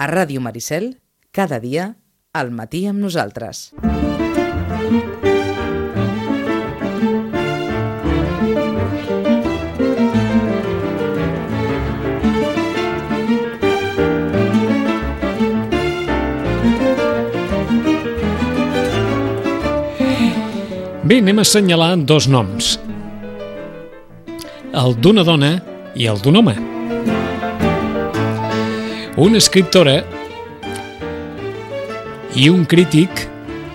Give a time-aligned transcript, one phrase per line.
[0.00, 0.94] A Ràdio Maricel,
[1.28, 1.90] cada dia,
[2.32, 3.66] al matí amb nosaltres.
[21.04, 22.78] Bé, anem a assenyalar dos noms.
[24.72, 25.58] El d'una dona
[25.92, 26.79] i el d'un home.
[29.20, 29.98] Una escriptora
[32.40, 33.26] i un crític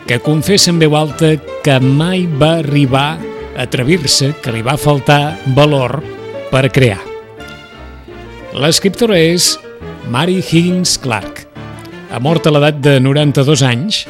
[0.10, 3.20] que confessa en veu alta que mai va arribar
[3.54, 6.00] a atrevir-se, que li va faltar valor
[6.50, 6.98] per crear.
[8.58, 9.52] L'escriptora és
[10.10, 11.44] Mary Higgins Clark.
[12.10, 14.02] Ha mort a l'edat de 92 anys,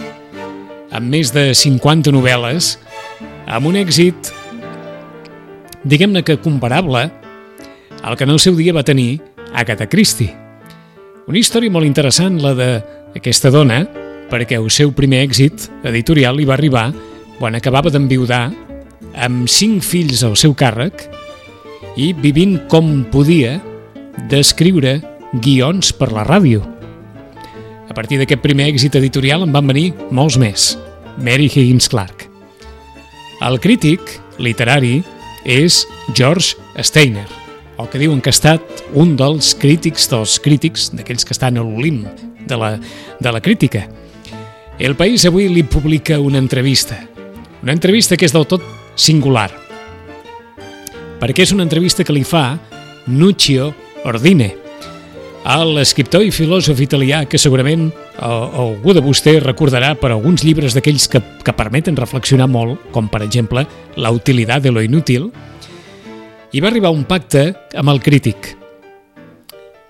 [0.88, 2.72] amb més de 50 novel·les,
[3.44, 4.32] amb un èxit,
[5.84, 7.10] diguem-ne que comparable
[8.06, 9.20] al que en el seu dia va tenir
[9.52, 10.45] Agatha Christie.
[11.26, 13.80] Una història molt interessant, la d'aquesta dona,
[14.30, 16.92] perquè el seu primer èxit editorial li va arribar
[17.40, 18.44] quan acabava d'enviudar
[19.26, 21.08] amb cinc fills al seu càrrec
[21.98, 23.56] i vivint com podia
[24.30, 25.00] d'escriure
[25.42, 26.62] guions per la ràdio.
[27.90, 30.76] A partir d'aquest primer èxit editorial en van venir molts més.
[31.18, 32.28] Mary Higgins Clark.
[33.42, 35.00] El crític literari
[35.42, 36.54] és George
[36.86, 37.26] Steiner,
[37.78, 41.64] el que diuen que ha estat un dels crítics dels crítics, d'aquells que estan a
[41.64, 42.04] l'olim
[42.48, 42.76] de, la,
[43.20, 43.86] de la crítica.
[44.80, 46.98] El País avui li publica una entrevista,
[47.64, 48.64] una entrevista que és del tot
[48.96, 49.50] singular,
[51.20, 52.54] perquè és una entrevista que li fa
[53.08, 53.72] Nuccio
[54.06, 54.54] Ordine,
[55.46, 61.22] l'escriptor i filòsof italià que segurament algú de vostè recordarà per alguns llibres d'aquells que,
[61.22, 65.30] que permeten reflexionar molt, com per exemple La utilitat de lo inútil,
[66.54, 68.52] i va arribar a un pacte amb el crític.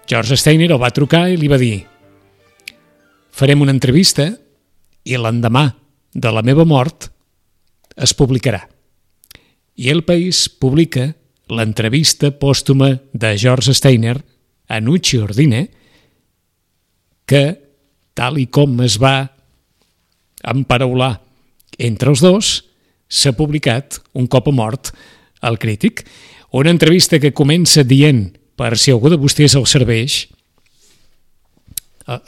[0.07, 1.83] George Steiner el va trucar i li va dir
[3.35, 4.29] farem una entrevista
[5.03, 5.65] i l'endemà
[6.15, 7.09] de la meva mort
[7.95, 8.61] es publicarà.
[9.75, 11.09] I el País publica
[11.51, 14.15] l'entrevista pòstuma de George Steiner
[14.71, 15.65] a Nucci Ordine
[17.27, 17.43] que,
[18.15, 19.27] tal i com es va
[20.45, 21.17] emparaular
[21.77, 22.55] entre els dos,
[23.09, 24.93] s'ha publicat un cop a mort
[25.45, 26.05] el crític.
[26.55, 30.13] Una entrevista que comença dient, per si algú de vostès el serveix,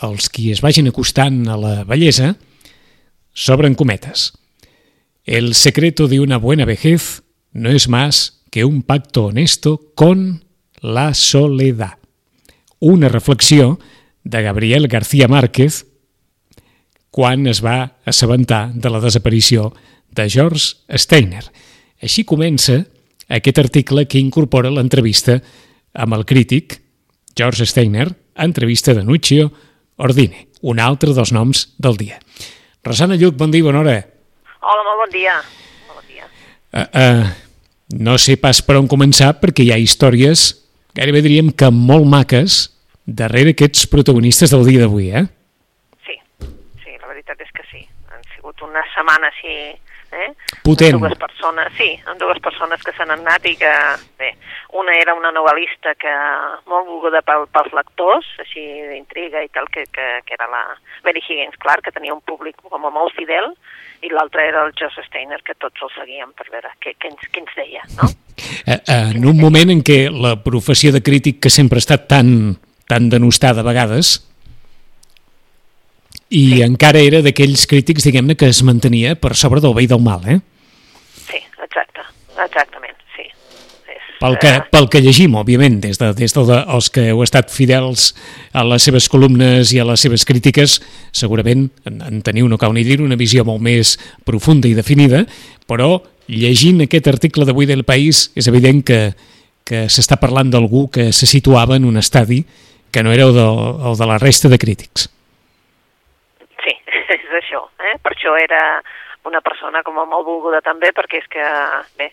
[0.04, 2.34] els qui es vagin acostant a la bellesa,
[3.32, 4.34] sobren cometes.
[5.24, 7.24] El secreto de una buena vejez
[7.54, 10.44] no es más que un pacto honesto con
[10.82, 11.96] la soledad.
[12.80, 13.80] Una reflexió
[14.26, 15.86] de Gabriel García Márquez
[17.12, 19.72] quan es va assabentar de la desaparició
[20.12, 21.48] de George Steiner.
[22.04, 22.84] Així comença
[23.28, 25.40] aquest article que incorpora l'entrevista
[25.94, 26.80] amb el crític
[27.38, 29.52] George Steiner, entrevista de Nuccio
[29.98, 32.20] Ordine, un altre dels noms del dia.
[32.86, 33.98] Rosana Lluc, bon dia, bona hora.
[34.62, 35.36] Hola, molt bon dia.
[35.90, 36.30] Bon dia.
[36.72, 37.28] Uh, uh,
[38.00, 40.48] no sé pas per on començar perquè hi ha històries,
[40.98, 42.59] gairebé diríem que molt maques,
[43.08, 45.26] darrere aquests protagonistes del dia d'avui, eh?
[46.06, 46.18] Sí,
[46.84, 47.84] sí, la veritat és que sí.
[48.14, 49.58] Han sigut una setmana així...
[50.12, 50.29] Eh?
[50.63, 50.95] Potent.
[50.95, 53.72] Amb dues persones, sí, amb dues persones que s'han anat i que,
[54.19, 54.31] bé,
[54.79, 56.13] una era una novel·lista que
[56.69, 60.63] molt volguda pel, pels lectors, així d'intriga i tal, que, que, que era la
[61.03, 63.51] Mary Higgins Clark, que tenia un públic com a molt fidel,
[64.06, 67.28] i l'altre era el Joseph Steiner, que tots el seguien per veure què, què, ens,
[67.34, 68.09] què ens deia, no?
[68.67, 72.07] Eh, eh, en un moment en què la professió de crític, que sempre ha estat
[72.12, 72.29] tan,
[72.88, 74.27] tan denostada a vegades,
[76.30, 76.62] i sí.
[76.66, 80.24] encara era d'aquells crítics, diguem-ne, que es mantenia per sobre del bé i del mal,
[80.28, 80.40] eh?
[81.28, 82.04] Sí, exacte,
[82.36, 83.28] exactament, sí.
[83.88, 87.24] És, Pel que, eh, pel que llegim, òbviament, des de, des de els que heu
[87.24, 88.12] estat fidels
[88.52, 90.82] a les seves columnes i a les seves crítiques,
[91.16, 93.96] segurament en, en teniu, no cal ni dir, una visió molt més
[94.28, 95.24] profunda i definida,
[95.68, 99.02] però llegint aquest article d'avui del País és evident que,
[99.64, 102.44] que s'està parlant d'algú que se situava en un estadi
[102.92, 103.46] que no era el de,
[103.88, 105.08] el de la resta de crítics.
[107.47, 107.96] Això, eh?
[108.03, 108.82] Per això era
[109.23, 111.44] una persona com a molt volguda també, perquè és que,
[111.96, 112.09] bé,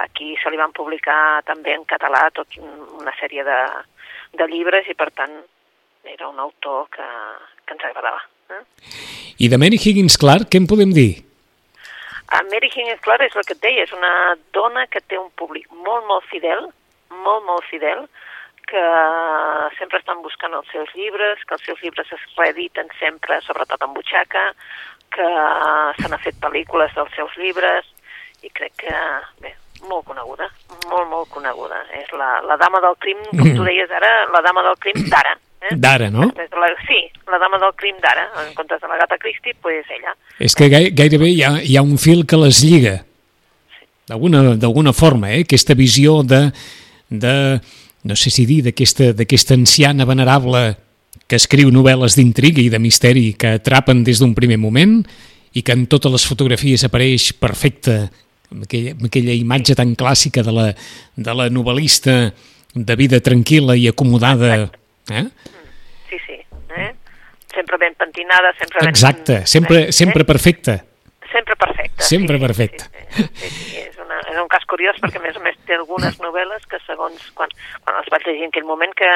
[0.00, 3.58] aquí se li van publicar també en català tot una sèrie de,
[4.32, 5.34] de llibres i, per tant,
[6.08, 7.04] era un autor que,
[7.66, 8.24] que ens agradava.
[8.48, 8.62] Eh?
[9.44, 11.20] I de Mary Higgins Clark, què en podem dir?
[12.32, 15.28] A Mary Higgins Clark és el que et deia, és una dona que té un
[15.36, 16.64] públic molt, molt fidel,
[17.12, 18.06] molt, molt fidel,
[18.72, 18.82] que
[19.78, 23.92] sempre estan buscant els seus llibres, que els seus llibres es reediten sempre, sobretot en
[23.96, 24.46] butxaca,
[25.12, 25.28] que
[26.00, 27.88] se n'ha fet pel·lícules dels seus llibres,
[28.42, 28.96] i crec que,
[29.44, 29.52] bé,
[29.90, 30.48] molt coneguda,
[30.88, 31.84] molt, molt coneguda.
[32.00, 35.36] És la, la dama del crim, com tu deies ara, la dama del crim d'ara,
[35.62, 35.76] Eh?
[35.78, 36.26] D'ara, no?
[36.34, 36.98] La, sí,
[37.30, 40.16] la dama del crim d'ara, en comptes de la gata Christie, pues ella.
[40.42, 42.96] És que gai, gairebé hi ha, hi ha un fil que les lliga,
[44.10, 45.44] d'alguna forma, eh?
[45.46, 46.48] aquesta visió de,
[47.08, 47.34] de
[48.04, 50.76] no sé si dir, d'aquesta anciana venerable
[51.28, 55.00] que escriu novel·les d'intriga i de misteri que atrapen des d'un primer moment
[55.54, 58.08] i que en totes les fotografies apareix perfecta,
[58.50, 60.66] amb aquella, amb aquella imatge tan clàssica de la,
[61.16, 62.32] de la novel·lista
[62.74, 64.70] de vida tranquil·la i acomodada.
[65.12, 65.26] Eh?
[66.08, 66.38] Sí, sí.
[66.76, 66.90] Eh?
[67.54, 68.88] Sempre ben pentinada, sempre ben...
[68.88, 69.92] Exacte, sempre, eh?
[69.92, 70.84] sempre perfecta.
[71.32, 72.04] Sempre perfecta.
[72.04, 72.90] Sempre sí, perfecta.
[73.12, 73.91] Sí, sí, sí, sí, és un
[74.52, 77.52] cas curiós perquè a més a més té algunes novel·les que segons quan,
[77.84, 79.10] quan els vaig llegir en aquell moment que,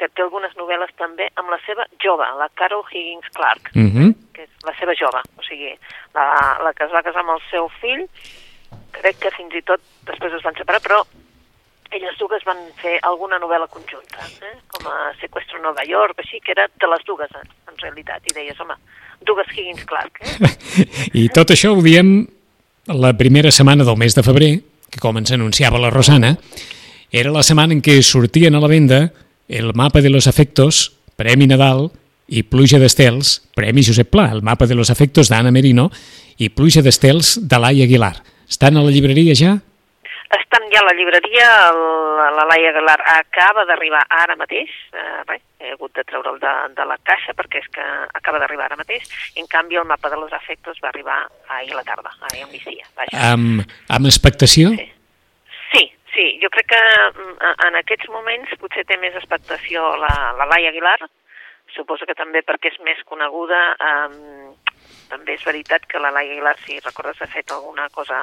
[0.00, 4.10] que té algunes novel·les també amb la seva jove, la Carol Higgins Clark, uh -huh.
[4.34, 5.72] que és la seva jove, o sigui,
[6.14, 6.26] la,
[6.64, 8.06] la que es va casar amb el seu fill,
[8.92, 11.04] crec que fins i tot després es van separar, però
[11.90, 14.56] elles dues van fer alguna novel·la conjunta, eh?
[14.68, 18.34] com a Sequestro Nova York, així, que era de les dues, en, en realitat, i
[18.36, 18.76] deies, home,
[19.24, 20.20] dues Higgins Clark.
[20.20, 20.50] Eh?
[21.22, 22.26] I tot això ho diem
[22.88, 24.52] la primera setmana del mes de febrer,
[24.90, 26.36] que com ens anunciava la Rosana,
[27.10, 29.08] era la setmana en què sortien a la venda
[29.48, 31.88] el mapa de los afectos, Premi Nadal,
[32.28, 35.88] i Pluja d'Estels, Premi Josep Pla, el mapa de los afectos d'Anna Merino,
[36.36, 38.18] i Pluja d'Estels de Laia Aguilar.
[38.48, 39.56] Estan a la llibreria ja?
[40.28, 41.78] Estan ja a la llibreria, el,
[42.36, 46.84] la Laia Aguilar acaba d'arribar ara mateix, eh, res, he hagut de treure'l de, de
[46.84, 47.86] la caixa perquè és que
[48.18, 49.08] acaba d'arribar ara mateix,
[49.40, 51.16] en canvi el mapa de los afectos va arribar
[51.48, 52.84] ahir a la tarda, ahir al migdia.
[52.98, 53.32] Vaja.
[53.32, 54.74] Amb, amb expectació?
[54.76, 54.86] Sí.
[55.72, 60.50] sí, sí, jo crec que mm, en aquests moments potser té més expectació la, la
[60.52, 60.98] Laia Aguilar,
[61.72, 64.67] suposo que també perquè és més coneguda, eh,
[65.08, 68.22] també és veritat que la Laia Aguilar, si recordes, ha fet alguna cosa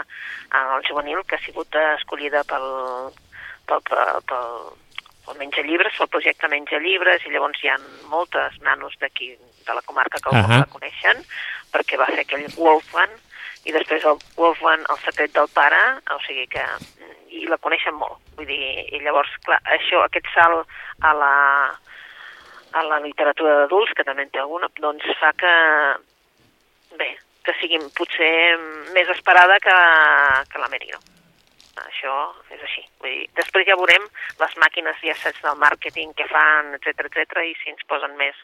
[0.52, 2.66] al juvenil que ha sigut escollida pel,
[3.68, 4.50] pel, pel, pel,
[5.26, 7.78] pel Menja Llibres, pel projecte Menja Llibres, i llavors hi ha
[8.12, 9.34] moltes nanos d'aquí,
[9.66, 10.60] de la comarca que uh -huh.
[10.60, 11.24] la coneixen,
[11.74, 13.10] perquè va fer aquell Wolfman,
[13.66, 15.82] i després el Wolfman, el secret del pare,
[16.14, 16.66] o sigui que
[17.36, 18.20] i la coneixen molt.
[18.38, 18.60] Vull dir,
[18.94, 20.68] i llavors, clar, això, aquest salt
[21.02, 21.34] a la,
[22.72, 25.54] a la literatura d'adults, que també en té alguna, doncs fa que,
[27.00, 27.12] bé,
[27.46, 28.32] que sigui potser
[28.96, 29.76] més esperada que,
[30.52, 31.02] que la Merino.
[31.84, 32.16] Això
[32.56, 32.84] és així.
[33.04, 34.06] Vull dir, després ja veurem
[34.40, 38.38] les màquines i assets del màrqueting que fan, etc etc i si ens posen més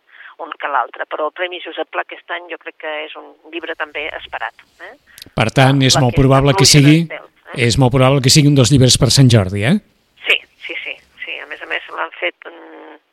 [0.43, 1.07] un que l'altre.
[1.07, 4.65] Però el Premi Josep Pla aquest any jo crec que és un llibre també esperat.
[4.83, 4.93] Eh?
[5.37, 7.21] Per tant, és La molt que probable que sigui eh?
[7.69, 9.77] és molt probable que sigui un dels llibres per Sant Jordi, eh?
[10.27, 10.37] Sí,
[10.67, 10.97] sí, sí.
[11.23, 11.39] sí.
[11.39, 12.51] A més a més l'han fet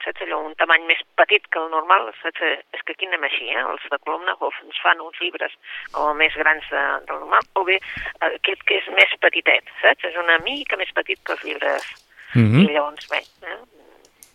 [0.09, 2.43] saps allò, un tamany més petit que el normal, saps?
[2.75, 3.63] És que aquí anem així, eh?
[3.63, 5.55] Els de columna o ens fan uns llibres
[5.93, 10.09] com més grans de, del normal, o bé eh, aquest que és més petitet, saps?
[10.09, 11.91] És una mica més petit que els llibres.
[12.35, 12.65] Mhm.
[12.65, 13.59] I llavors, bé, eh?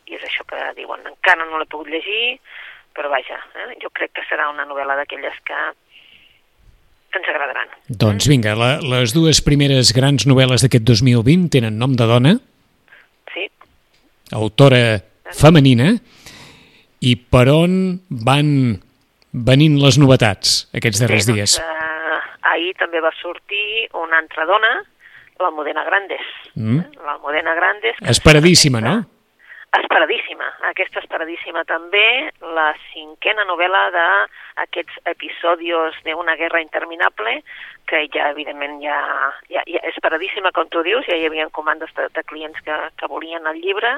[0.09, 2.37] i és això que diuen, encara no l'he pogut llegir,
[2.93, 3.73] però vaja, eh?
[3.81, 5.59] jo crec que serà una novel·la d'aquelles que,
[7.09, 7.71] que ens agradaran.
[7.89, 12.35] Doncs vinga, la, les dues primeres grans novel·les d'aquest 2020 tenen nom de dona,
[13.33, 13.47] Sí,
[14.35, 15.01] autora
[15.35, 15.93] femenina,
[17.03, 17.73] i per on
[18.25, 18.49] van
[19.33, 21.57] venint les novetats aquests darrers dies?
[21.59, 24.75] Doncs, eh, ahir també va sortir una altra dona,
[25.41, 26.29] l'Almudena Grandes.
[26.55, 27.01] Mm.
[27.03, 27.97] L'Almudena Grandes...
[27.99, 29.01] que Esperadíssima, no?
[29.73, 30.45] Esperadíssima.
[30.69, 37.39] Aquesta esperadíssima també, la cinquena novel·la d'aquests episodis d'una guerra interminable,
[37.89, 38.99] que ja, evidentment, ja,
[39.49, 43.09] ja, ja esperadíssima, com tu dius, ja hi havia comandes de, de clients que, que
[43.09, 43.95] volien el llibre,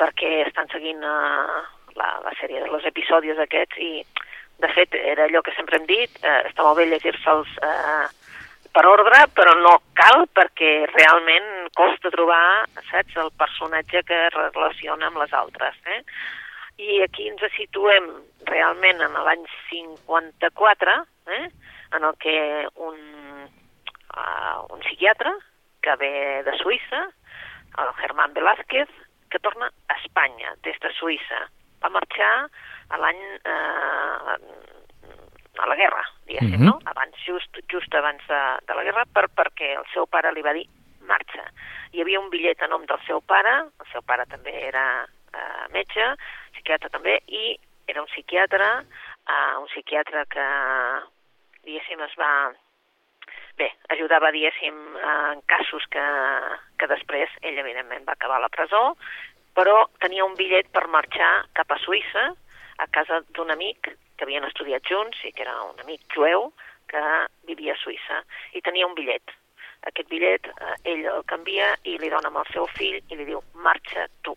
[0.00, 1.60] perquè estan seguint uh,
[1.98, 3.92] la, la sèrie dels episodis aquests i,
[4.60, 8.08] de fet, era allò que sempre hem dit, eh, està molt bé llegir-se'ls eh,
[8.74, 15.20] per ordre, però no cal perquè realment costa trobar, saps, el personatge que relaciona amb
[15.22, 15.78] les altres.
[15.96, 16.00] Eh?
[16.84, 18.10] I aquí ens situem
[18.50, 20.96] realment en l'any 54,
[21.38, 21.46] eh?
[21.96, 22.36] en el que
[22.76, 22.98] un,
[24.14, 25.32] uh, un psiquiatre
[25.82, 26.12] que ve
[26.46, 27.06] de Suïssa,
[27.80, 28.90] el Germán Velázquez,
[29.30, 31.40] que torna a Espanya des de Suïssa.
[31.82, 32.48] Va marxar
[32.90, 34.36] a l'any eh,
[35.60, 36.64] a la guerra, diguéssim, Mhm.
[36.66, 36.78] no?
[36.86, 40.52] Abans, just, just abans de, de la guerra, per, perquè el seu pare li va
[40.56, 40.66] dir
[41.00, 41.44] marxa.
[41.92, 45.66] Hi havia un bitllet a nom del seu pare, el seu pare també era eh,
[45.74, 46.06] metge,
[46.54, 47.58] psiquiatre també, i
[47.88, 48.68] era un psiquiatre,
[49.28, 50.46] eh, un psiquiatre que,
[51.64, 52.32] diguéssim, es va...
[53.60, 56.04] Bé, ajudava, diguéssim, en casos que,
[56.80, 58.94] que després ell, evidentment, va acabar a la presó,
[59.52, 62.30] però tenia un bitllet per marxar cap a Suïssa,
[62.80, 66.48] a casa d'un amic que havien estudiat junts i que era un amic jueu
[66.88, 67.04] que
[67.50, 68.22] vivia a Suïssa
[68.56, 69.36] i tenia un bitllet.
[69.92, 73.28] Aquest bitllet eh, ell el canvia i li dona amb el seu fill i li
[73.28, 74.36] diu marxa tu.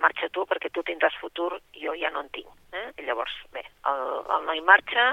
[0.00, 2.50] marxa tu perquè tu tindràs futur, jo ja no en tinc.
[2.72, 2.86] Eh?
[2.98, 5.10] I llavors, bé, el, el noi marxa,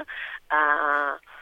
[0.58, 1.37] eh,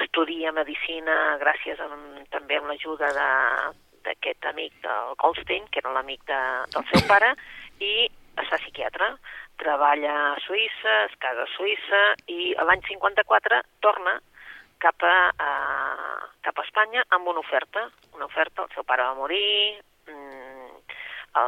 [0.00, 1.88] estudia medicina gràcies a,
[2.32, 6.40] també amb l'ajuda d'aquest amic del Goldstein, que era l'amic de,
[6.74, 7.34] del seu pare,
[7.80, 9.12] i es fa psiquiatre.
[9.60, 14.16] Treballa a Suïssa, es casa a Suïssa, i l'any 54 torna
[14.82, 15.50] cap a, a,
[16.42, 17.86] cap a Espanya amb una oferta.
[18.16, 20.42] Una oferta, el seu pare va morir, mmm,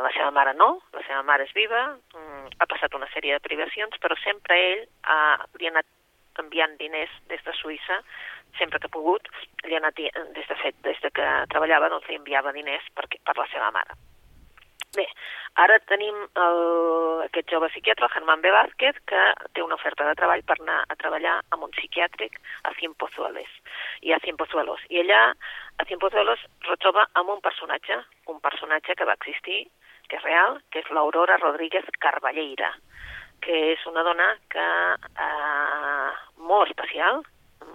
[0.05, 3.45] la seva mare no, la seva mare és viva, mmm, ha passat una sèrie de
[3.45, 5.19] privacions, però sempre ell ha,
[5.59, 5.91] li ha anat
[6.41, 8.01] enviant diners des de Suïssa,
[8.59, 9.29] sempre que ha pogut,
[9.65, 10.01] li ha anat,
[10.39, 13.71] des de fet, des de que treballava, doncs li enviava diners per, per la seva
[13.75, 13.97] mare.
[14.95, 15.05] Bé,
[15.59, 16.61] ara tenim el,
[17.25, 18.51] aquest jove psiquiatre, el Germán B.
[18.55, 19.23] Vázquez, que
[19.57, 22.39] té una oferta de treball per anar a treballar amb un psiquiàtric
[22.71, 23.51] a Cienpozuelos.
[24.07, 24.87] I a Cienpozuelos.
[24.95, 25.23] I allà,
[25.83, 27.99] a Cienpozuelos, retroba amb un personatge,
[28.31, 29.65] un personatge que va existir,
[30.07, 32.71] que és real, que és l'Aurora Rodríguez Carballeira,
[33.43, 34.69] que és una dona que
[35.27, 37.25] eh, molt especial,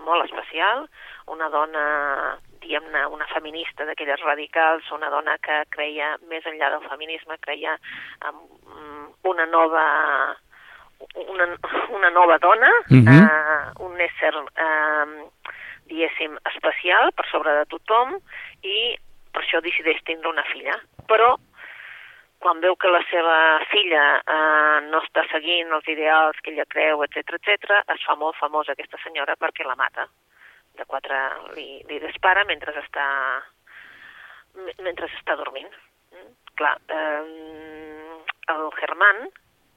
[0.06, 0.88] molt especial,
[1.28, 7.38] una dona diguem-ne, una feminista d'aquelles radicals, una dona que creia, més enllà del feminisme,
[7.40, 7.78] creia
[8.28, 8.36] en
[9.24, 10.36] una nova
[11.16, 11.46] una,
[11.96, 13.08] una nova dona, uh Mhm.
[13.08, 13.24] -huh.
[13.24, 15.30] eh, un ésser, eh,
[15.88, 18.18] diguéssim, especial per sobre de tothom
[18.62, 18.98] i
[19.32, 20.76] per això decideix tindre una filla.
[21.08, 21.38] Però
[22.40, 23.36] quan veu que la seva
[23.72, 28.38] filla eh, no està seguint els ideals que ella creu, etc etc, es fa molt
[28.40, 30.08] famosa aquesta senyora perquè la mata.
[30.80, 31.18] De quatre
[31.56, 33.08] li, li dispara mentre està
[34.80, 35.70] mentre està dormint.
[36.16, 36.32] Mm?
[36.60, 38.20] Clar, eh,
[38.56, 39.28] el Germán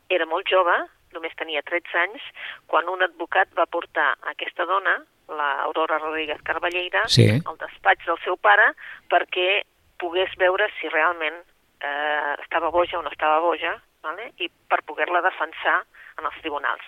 [0.09, 0.75] era molt jove,
[1.13, 2.25] només tenia 13 anys,
[2.67, 4.97] quan un advocat va portar aquesta dona,
[5.33, 7.29] l'Aurora Rodríguez Carballeira, Sí.
[7.47, 8.73] al despatx del seu pare
[9.09, 9.63] perquè
[9.99, 11.43] pogués veure si realment
[11.83, 14.31] eh, estava boja o no estava boja, vale?
[14.39, 15.81] i per poder-la defensar
[16.19, 16.85] en els tribunals.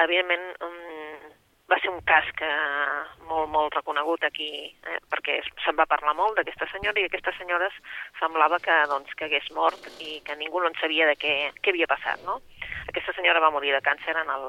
[0.00, 1.30] Evidentment, um,
[1.70, 2.48] va ser un cas que
[3.28, 7.68] molt, molt reconegut aquí, eh, perquè se'n va parlar molt d'aquesta senyora i aquesta senyora
[8.18, 11.74] semblava que, doncs, que hagués mort i que ningú no en sabia de què, què
[11.74, 12.40] havia passat, no?
[12.90, 14.46] Aquesta senyora va morir de càncer en el,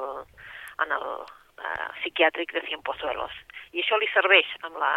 [0.86, 3.38] en el eh, psiquiàtric de Cienpozuelos.
[3.72, 4.92] I això li serveix amb la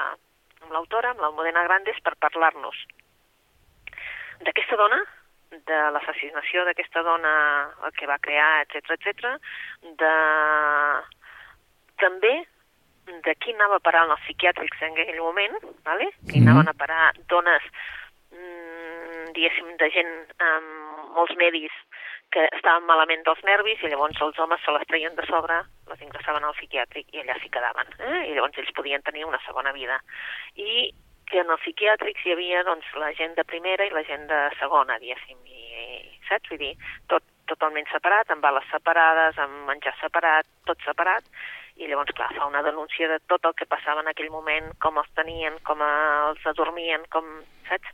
[0.65, 2.79] amb l'autora, amb l'Almudena Grandes, per parlar-nos
[4.41, 4.99] d'aquesta dona,
[5.51, 7.33] de l'assassinació d'aquesta dona,
[7.85, 9.35] el que va crear, etc etc,
[10.01, 10.13] de
[12.01, 12.33] també
[13.05, 16.09] de qui anava a parar en els psiquiàtrics en aquell moment, vale?
[16.27, 16.47] que Mhm.
[16.47, 17.63] anaven a parar dones,
[18.31, 21.71] mm, diguéssim, de gent amb molts medis
[22.31, 26.01] que estaven malament dels nervis i llavors els homes se les treien de sobre, les
[26.01, 27.87] ingressaven al psiquiàtric i allà s'hi quedaven.
[27.99, 28.31] Eh?
[28.31, 30.01] I llavors ells podien tenir una segona vida.
[30.55, 30.91] I
[31.29, 34.41] que en els psiquiàtrics hi havia doncs, la gent de primera i la gent de
[34.59, 36.51] segona, diguéssim, i, saps?
[36.51, 36.75] Vull dir,
[37.11, 41.27] tot totalment separat, amb bales separades, amb menjar separat, tot separat,
[41.75, 44.97] i llavors, clar, fa una denúncia de tot el que passava en aquell moment, com
[45.01, 47.27] els tenien, com els adormien, com,
[47.67, 47.91] saps?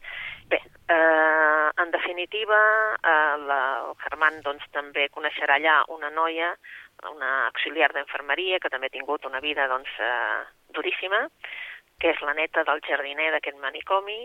[0.51, 0.59] Bé,
[0.93, 2.59] eh, en definitiva,
[3.01, 6.53] eh, la, el Germán doncs, també coneixerà allà una noia,
[7.09, 10.41] una auxiliar d'infermeria, que també ha tingut una vida doncs, eh,
[10.77, 11.25] duríssima,
[12.01, 14.23] que és la neta del jardiner d'aquest manicomi,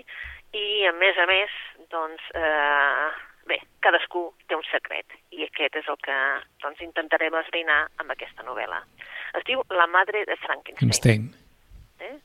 [0.56, 1.52] i a més a més,
[1.92, 3.08] doncs, eh,
[3.46, 5.04] bé, cadascú té un secret,
[5.36, 6.16] i aquest és el que
[6.64, 8.80] doncs, intentarem esbrinar amb aquesta novel·la.
[9.36, 11.28] Es diu La madre de Frankenstein, Einstein.
[12.00, 12.16] eh?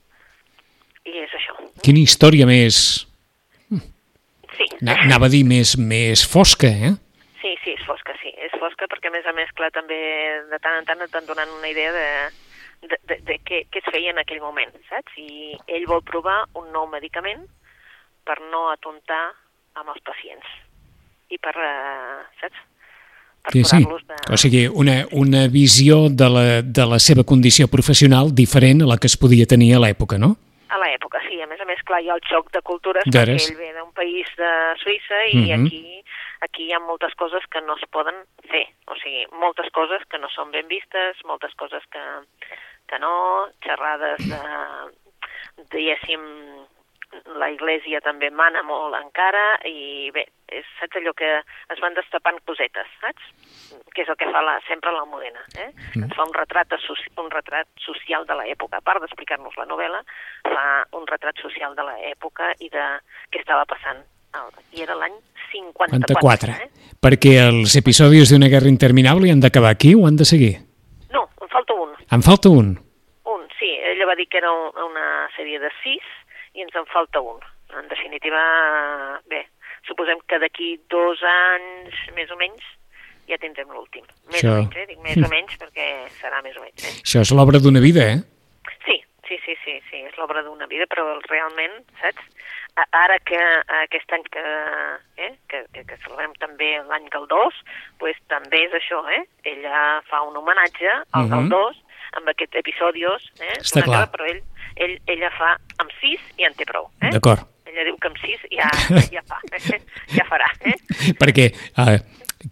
[1.11, 1.57] i és això.
[1.83, 3.05] Quina història més...
[4.57, 6.91] Sí, na- Anava a dir més, més fosca, eh?
[7.41, 9.97] sí, sí, és fosca, sí, és fosca perquè a més a més, clar, també
[10.51, 12.05] de tant en tant et van donant una idea de,
[12.81, 15.13] de, de, de què, què es feia en aquell moment, saps?
[15.17, 17.45] I ell vol provar un nou medicament
[18.25, 19.31] per no atontar
[19.79, 20.45] amb els pacients
[21.31, 22.67] i per, eh, saps?
[23.41, 23.79] Per Sí, sí.
[23.81, 24.17] de...
[24.33, 28.97] O sigui, una, una visió de la, de la seva condició professional diferent a la
[29.01, 30.35] que es podia tenir a l'època, no?
[30.69, 31.39] A l'època, sí.
[31.41, 33.41] A més a més, clar, hi ha el xoc de cultures Veres.
[33.41, 34.51] perquè ell ve d'un país de
[34.83, 35.65] Suïssa i Mhm.
[35.65, 36.03] aquí,
[36.45, 38.15] aquí hi ha moltes coses que no es poden
[38.51, 38.67] fer.
[38.87, 42.03] O sigui, moltes coses que no són ben vistes, moltes coses que,
[42.91, 43.13] que no,
[43.63, 44.41] xerrades de,
[45.71, 46.27] diguéssim,
[47.39, 52.39] la Iglesia també mana molt encara i bé, és, saps allò que es van destapant
[52.47, 53.27] cosetes, saps?
[53.95, 55.69] Que és el que fa la, sempre l'Almudena, eh?
[55.95, 56.05] Mm.
[56.05, 56.75] Ens fa un retrat,
[57.23, 58.79] un retrat social de l'època.
[58.79, 60.01] A part d'explicar-nos la novel·la,
[60.47, 60.65] fa
[60.97, 62.87] un retrat social de l'època i de
[63.31, 64.03] què estava passant.
[64.71, 65.17] I era l'any
[65.51, 65.99] 54.
[65.99, 66.53] 54.
[66.55, 66.95] Eh?
[67.03, 70.53] Perquè els episodis d'una guerra interminable han d'acabar aquí o han de seguir?
[71.11, 71.90] No, em falta un.
[72.11, 72.75] En falta un.
[73.25, 73.69] Un, sí.
[73.91, 76.03] Ella va dir que era un, una sèrie de sis
[76.57, 77.39] i ens en falta un.
[77.77, 78.41] En definitiva,
[79.31, 79.45] bé,
[79.87, 82.65] suposem que d'aquí dos anys, més o menys,
[83.31, 84.03] ja tindrem l'últim.
[84.27, 84.85] Més Això- o menys, eh?
[84.89, 85.87] Dic més o menys perquè
[86.19, 86.95] serà més o menys, eh?
[87.05, 88.19] Això és l'obra d'una vida, eh?
[88.83, 88.97] Sí,
[89.29, 92.27] sí, sí, sí, sí, és l'obra d'una vida, però realment, saps?
[92.95, 93.39] Ara que
[93.83, 94.43] aquest any que,
[95.19, 97.55] eh, que, que, que celebrem també l'any Galdós,
[97.99, 99.23] pues, també és això, eh?
[99.47, 101.31] Ella fa un homenatge al Mhm.
[101.31, 101.79] Galdós
[102.17, 103.57] amb aquests episodis, eh?
[103.59, 104.05] Està clar.
[104.05, 104.41] guerra, Però ell,
[104.75, 107.11] ell, ella fa amb sis i en té prou, eh?
[107.15, 107.47] D'acord.
[107.71, 108.67] Ella diu que amb sis ja,
[109.15, 109.79] ja fa, eh?
[110.17, 110.75] ja farà, eh?
[111.19, 111.97] Perquè eh,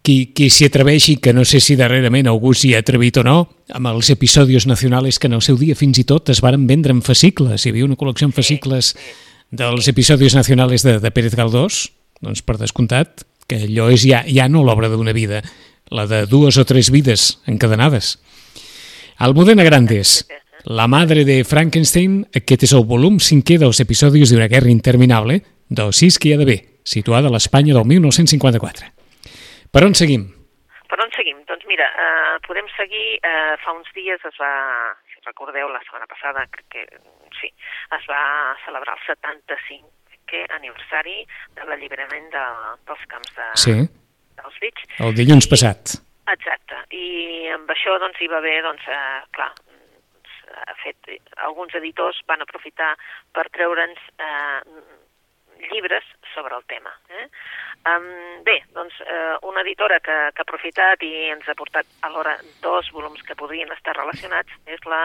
[0.03, 3.37] qui, qui s'hi atreveixi, que no sé si darrerament algú s'hi ha atrevit o no,
[3.75, 6.95] amb els episodis nacionals que en el seu dia fins i tot es varen vendre
[6.95, 7.65] en fascicles.
[7.65, 8.93] Hi havia una col·lecció en fascicles
[9.49, 11.87] dels episodis nacionals de, de Pérez Galdós,
[12.21, 15.41] doncs per descomptat, que allò és ja, ja no l'obra d'una vida,
[15.89, 18.19] la de dues o tres vides encadenades.
[19.19, 20.29] Almudena Grandes,
[20.63, 25.91] la madre de Frankenstein, aquest és el volum cinquè dels episodis d'una guerra interminable, del
[25.93, 28.87] sis que hi ha d'haver, situada a l'Espanya del 1954.
[29.75, 30.23] Per on seguim?
[30.89, 31.43] Per on seguim?
[31.51, 34.53] Doncs mira, eh, podem seguir, eh, fa uns dies es va,
[35.11, 36.87] si recordeu, la setmana passada, crec que
[37.41, 37.51] sí,
[37.99, 38.23] es va
[38.65, 41.25] celebrar el 75è aniversari
[41.59, 42.45] de l'alliberament de,
[42.87, 43.75] dels camps de, Sí,
[44.39, 44.87] d'Auschwitz.
[45.03, 45.99] el dilluns passat.
[46.29, 49.49] Exacte, i amb això doncs, hi va haver, doncs, eh, clar,
[50.67, 51.09] ha fet,
[51.45, 52.93] alguns editors van aprofitar
[53.33, 54.59] per treure'ns eh,
[55.71, 56.93] llibres sobre el tema.
[57.09, 57.25] Eh?
[57.89, 62.37] Um, bé, doncs eh, una editora que, que ha aprofitat i ens ha portat alhora
[62.63, 65.01] dos volums que podrien estar relacionats és la,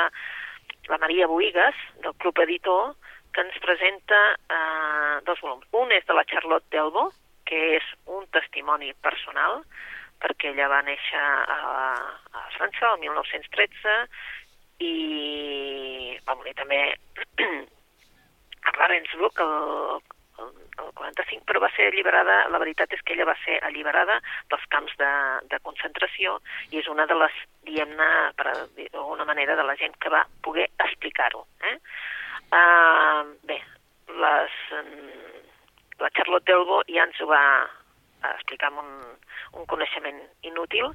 [0.91, 2.95] la Maria Boigues, del Club Editor,
[3.35, 5.67] que ens presenta eh, dos volums.
[5.75, 7.11] Un és de la Charlotte Delbo,
[7.45, 9.63] que és un testimoni personal,
[10.23, 11.59] perquè ella va néixer a,
[12.33, 13.97] a França el 1913
[14.85, 16.81] i va morir també
[18.69, 19.55] a Ravensbrück el,
[20.43, 20.51] el,
[20.83, 24.19] el 45, però va ser alliberada, la veritat és que ella va ser alliberada
[24.51, 25.13] dels camps de,
[25.53, 26.39] de concentració
[26.73, 30.69] i és una de les, diguem-ne, per d'alguna manera, de la gent que va poder
[30.89, 31.45] explicar-ho.
[31.71, 31.77] Eh?
[32.55, 33.61] Uh, bé,
[34.25, 35.41] les, mm,
[36.03, 37.45] la Charlotte Delbo ja ens ho va
[38.35, 38.91] explicar amb un,
[39.61, 40.91] un coneixement inútil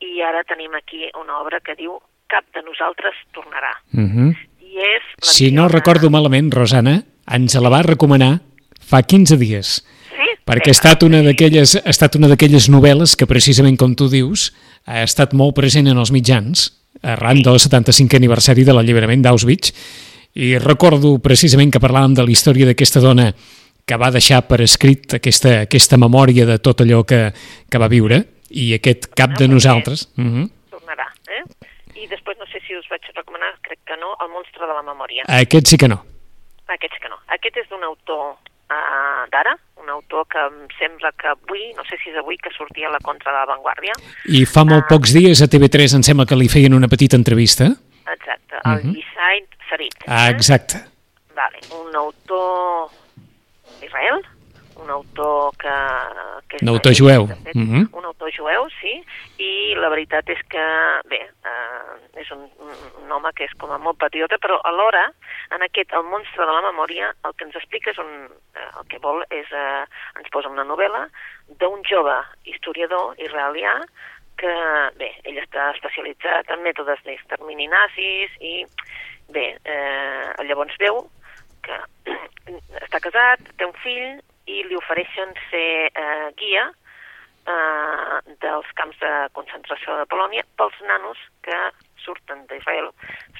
[0.00, 3.72] i ara tenim aquí una obra que diu Cap de nosaltres tornarà.
[3.96, 4.36] Uh -huh.
[4.60, 5.02] I és...
[5.22, 8.40] Si no recordo malament, Rosana, ens la va recomanar
[8.80, 9.84] fa 15 dies,
[10.18, 10.28] Sí?
[10.44, 14.52] perquè ha estat una d'aquelles ha estat una d'aquelles novel·les que precisament com tu dius
[14.84, 19.72] ha estat molt present en els mitjans arran del 75è aniversari de l'alliberament d'Auschwitz
[20.34, 23.32] i recordo precisament que parlàvem de la història d'aquesta dona
[23.88, 27.32] que va deixar per escrit aquesta, aquesta memòria de tot allò que,
[27.70, 28.20] que va viure
[28.50, 30.46] i aquest cap de nosaltres uh -huh.
[30.70, 31.06] tornarà.
[31.28, 31.42] Eh?
[32.02, 34.82] I després no sé si us vaig recomanar, crec que no, El monstre de la
[34.82, 35.24] memòria.
[35.26, 36.04] aquest sí que no
[36.68, 37.16] Aquests que no.
[37.28, 38.36] Aquest és d'un autor
[38.70, 42.50] uh, d'ara, un autor que em sembla que avui, no sé si és avui, que
[42.52, 43.92] sortia a la contra de l'avantguàrdia.
[44.26, 44.88] i fa molt Ah.
[44.90, 48.94] pocs dies a TV3 em sembla que li feien una petita entrevista Exacte, el Mhm.
[48.94, 49.94] Yisaid Sarit.
[50.06, 50.32] ah, eh?
[50.32, 50.76] exacte
[51.34, 52.90] Vale, un autor
[53.80, 54.22] d'Israel,
[54.78, 55.74] un autor que...
[56.48, 57.26] que és Un autor jueu.
[57.54, 57.88] Mhm.
[57.92, 58.94] Un autor jueu, sí,
[59.42, 60.66] i la veritat és que,
[61.10, 62.46] bé, eh, és un,
[63.02, 65.08] un home que és com a molt patriota, però alhora,
[65.54, 68.28] en aquest El monstre de la memòria, el que ens explica és un...
[68.54, 69.50] Eh, el que vol és...
[69.50, 69.84] Eh,
[70.18, 71.06] ens posa una novel·la
[71.60, 73.74] d'un jove historiador israelià
[74.38, 74.54] que,
[75.00, 78.62] bé, ell està especialitzat en mètodes d'extermini nazis i,
[79.34, 81.02] bé, eh, llavors veu
[81.62, 81.78] que
[82.82, 89.12] està casat, té un fill i li ofereixen ser eh, guia eh, dels camps de
[89.36, 91.58] concentració de Polònia pels nanos que
[92.04, 92.90] surten d'Israel.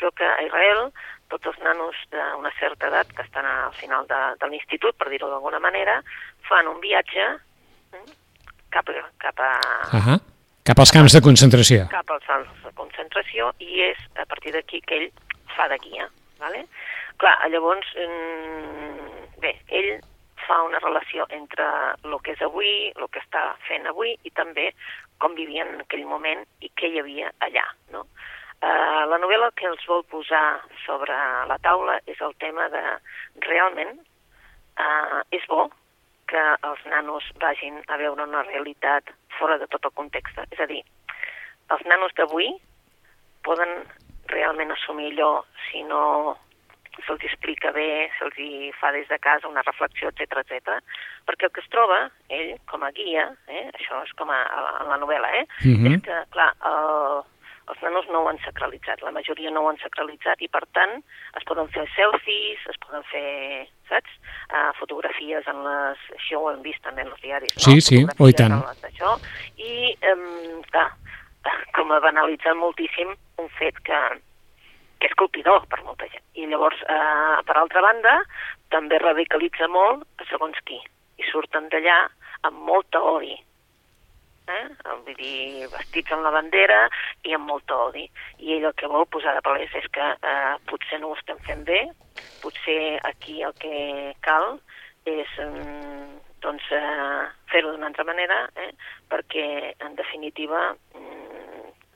[0.01, 0.91] Veu que a Israel
[1.33, 5.29] tots els nanos d'una certa edat que estan al final de, de l'institut, per dir-ho
[5.29, 5.99] d'alguna manera,
[6.49, 7.27] fan un viatge
[7.93, 8.17] mm,
[8.75, 8.89] cap,
[9.25, 9.53] cap a,
[9.93, 10.19] uh -huh.
[10.65, 14.81] cap als camps de concentració cap als camps de concentració i és a partir d'aquí
[14.81, 15.13] que ell
[15.57, 16.09] fa de guia.
[16.39, 16.67] Vale?
[17.19, 20.01] Clar, llavors, mm, bé, ell
[20.47, 21.67] fa una relació entre
[22.05, 24.71] el que és avui, el que està fent avui i també
[25.23, 27.65] com vivien en aquell moment i què hi havia allà.
[27.95, 28.05] No?
[28.59, 31.15] Uh, la novel·la que els vol posar sobre
[31.51, 32.81] la taula és el tema de
[33.47, 35.69] realment uh, és bo
[36.29, 40.41] que els nanos vagin a veure una realitat fora de tot el context.
[40.51, 40.83] És a dir,
[41.71, 42.51] els nanos d'avui
[43.47, 43.79] poden
[44.33, 45.33] realment assumir allò
[45.69, 46.03] si no
[47.07, 50.79] se'ls explica bé, se'ls fa des de casa una reflexió, etc etc.
[51.27, 54.61] perquè el que es troba, ell, com a guia, eh, això és com a, a,
[54.63, 55.95] la- a la novel·la, eh, Mhm.
[55.95, 57.23] és que, clar, el,
[57.69, 61.03] els nanos no ho han sacralitzat, la majoria no ho han sacralitzat i per tant
[61.37, 64.11] es poden fer selfies, es poden fer, saps,
[64.53, 65.99] uh, fotografies en les...
[66.17, 67.81] Això ho hem vist també en els diaris, sí, no?
[67.81, 68.57] Sí, oh, i tant.
[68.89, 69.19] Això,
[69.59, 70.91] I, um, clar,
[71.75, 74.01] com a banalitzar moltíssim un fet que,
[74.99, 76.25] que és colpidor per molta gent.
[76.35, 78.15] I llavors, eh, per altra banda,
[78.75, 80.79] també radicalitza molt segons qui.
[81.19, 81.99] I surten d'allà
[82.49, 83.35] amb molta odi.
[84.49, 84.65] Eh?
[85.05, 86.79] Vull dir, vestits amb la bandera
[87.29, 88.07] i amb molta odi.
[88.39, 91.41] I ell el que vol posar de palès és que eh, potser no ho estem
[91.49, 91.83] fent bé,
[92.43, 94.57] potser aquí el que cal
[95.09, 98.73] és mm, doncs, eh, fer-ho d'una altra manera, eh?
[99.11, 101.28] perquè en definitiva mm,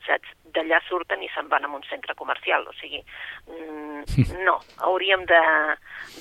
[0.06, 0.30] saps?
[0.52, 3.00] D'allà surten i se'n van a un centre comercial, o sigui,
[3.48, 4.02] mm,
[4.46, 5.42] no, hauríem de,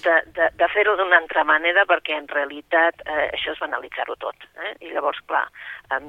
[0.06, 4.50] de, de, de fer-ho d'una altra manera perquè en realitat eh, això és banalitzar-ho tot.
[4.66, 4.76] Eh?
[4.88, 5.46] I llavors, clar,
[5.92, 6.02] eh,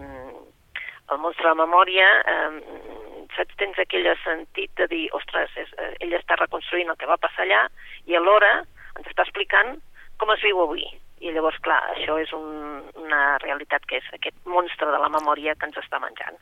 [1.13, 5.95] el monstre de la memòria, eh, saps, tens aquell sentit de dir, ostres, és, eh,
[6.05, 7.65] ell està reconstruint el que va passar allà
[8.07, 8.61] i alhora
[8.99, 9.77] ens està explicant
[10.21, 10.85] com es viu avui.
[11.23, 15.55] I llavors, clar, això és un, una realitat que és aquest monstre de la memòria
[15.55, 16.39] que ens està menjant.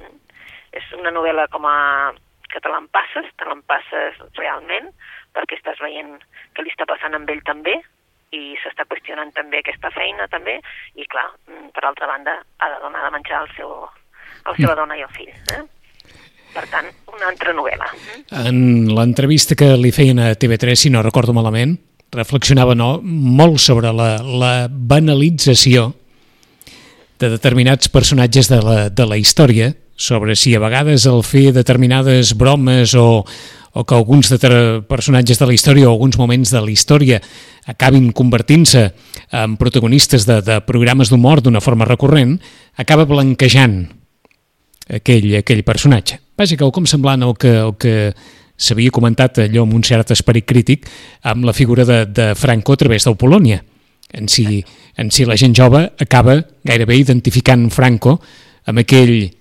[0.00, 0.23] Mm?
[0.74, 2.12] És una novel·la com a
[2.50, 4.90] que te l'empasses, te l'empasses realment,
[5.34, 6.16] perquè estàs veient
[6.54, 7.74] que li està passant amb ell també,
[8.34, 10.58] i s'està qüestionant també aquesta feina també,
[10.98, 13.72] i clar, mm, per altra banda, ha de donar de menjar al seu,
[14.44, 15.30] a la seva dona i al fill.
[15.54, 15.62] Eh?
[16.54, 17.90] Per tant, una altra novel·la.
[18.46, 18.58] En
[18.94, 21.76] l'entrevista que li feien a TV3, si no recordo malament,
[22.14, 25.88] reflexionava no, molt sobre la, la banalització
[27.18, 32.34] de determinats personatges de la, de la història, sobre si a vegades el fer determinades
[32.36, 33.24] bromes o,
[33.74, 34.30] o que alguns
[34.88, 37.20] personatges de la història o alguns moments de la història
[37.66, 38.84] acabin convertint-se
[39.32, 42.38] en protagonistes de, de programes d'humor d'una forma recurrent,
[42.76, 43.84] acaba blanquejant
[44.88, 46.20] aquell, aquell personatge.
[46.38, 47.94] Vaja, que com semblant el que, el que
[48.56, 50.86] s'havia comentat allò amb un cert esperit crític
[51.26, 53.62] amb la figura de, de Franco a través del Polònia.
[54.14, 54.62] En si,
[54.96, 58.20] en si la gent jove acaba gairebé identificant Franco
[58.70, 59.32] amb aquell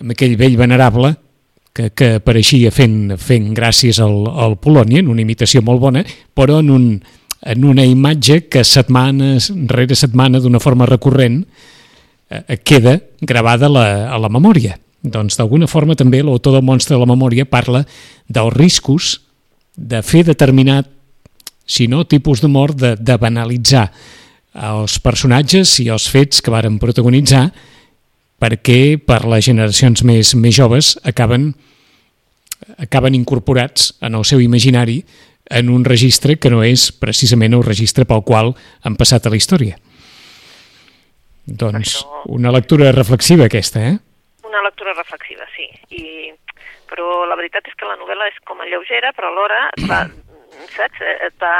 [0.00, 1.14] amb aquell vell venerable
[1.76, 6.02] que, que apareixia fent, fent gràcies al, al Polònia, en una imitació molt bona,
[6.34, 6.86] però en, un,
[7.40, 9.36] en una imatge que setmana
[9.70, 11.42] rere setmana, d'una forma recurrent,
[12.30, 14.76] eh, queda gravada la, a la memòria.
[15.00, 17.84] Doncs d'alguna forma també l'autor del monstre de la memòria parla
[18.28, 19.14] dels riscos
[19.76, 20.88] de fer determinat,
[21.64, 23.86] si no tipus d'humor, de, de banalitzar
[24.50, 27.46] els personatges i els fets que varen protagonitzar
[28.40, 31.52] perquè per les generacions més, més joves acaben,
[32.78, 35.02] acaben incorporats en el seu imaginari
[35.50, 38.54] en un registre que no és precisament el registre pel qual
[38.86, 39.76] han passat a la història.
[41.44, 42.22] Doncs Això...
[42.30, 43.96] una lectura reflexiva aquesta, eh?
[44.46, 45.66] Una lectura reflexiva, sí.
[45.98, 46.30] I,
[46.90, 50.04] però la veritat és que la novel·la és com a lleugera, però alhora va,
[50.76, 51.02] saps?
[51.02, 51.54] Et eh, va,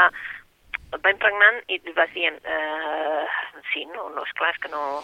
[0.91, 3.25] et va impregnant i vas dient, eh,
[3.73, 5.03] sí, no, no, és clar, és que no,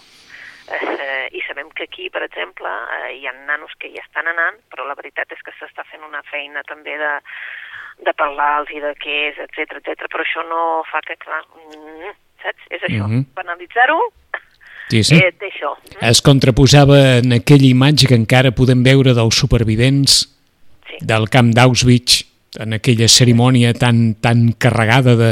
[0.67, 4.59] Eh, I sabem que aquí, per exemple, eh, hi ha nanos que hi estan anant,
[4.71, 7.13] però la veritat és que s'està fent una feina també de,
[8.03, 10.07] de parlar-los i de què és, etc etc.
[10.11, 12.63] però això no fa que, clar, mm, saps?
[12.69, 13.27] És això, mm -hmm.
[13.35, 13.99] banalitzar-ho
[14.89, 15.15] Sí, sí.
[15.15, 15.75] Eh, això.
[15.99, 20.21] Es contraposava en aquella imatge que encara podem veure dels supervivents
[20.87, 20.99] sí.
[21.01, 22.23] del camp d'Auschwitz,
[22.63, 25.31] en aquella cerimònia tan, tan carregada de,